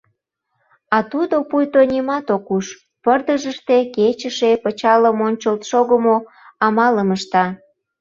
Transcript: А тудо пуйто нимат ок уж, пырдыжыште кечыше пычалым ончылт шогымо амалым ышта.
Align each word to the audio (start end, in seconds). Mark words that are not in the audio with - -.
А 0.95 0.97
тудо 1.11 1.35
пуйто 1.49 1.81
нимат 1.91 2.27
ок 2.35 2.45
уж, 2.57 2.65
пырдыжыште 3.03 3.77
кечыше 3.95 4.51
пычалым 4.63 5.17
ончылт 5.27 5.61
шогымо 5.69 6.17
амалым 6.65 7.09
ышта. 7.17 7.45